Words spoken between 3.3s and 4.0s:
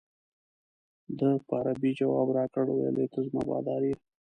بادار یې.